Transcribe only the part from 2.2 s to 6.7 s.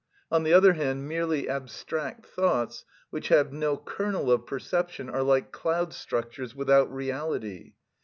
thoughts, which have no kernel of perception, are like cloud structures,